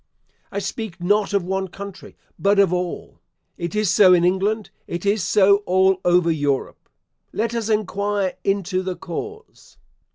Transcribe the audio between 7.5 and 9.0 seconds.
us enquire into the